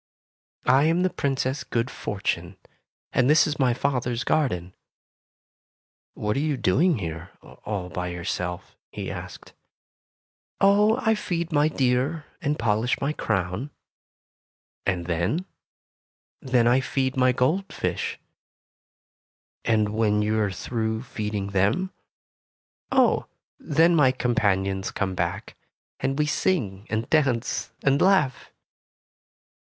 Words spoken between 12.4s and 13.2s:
and polish my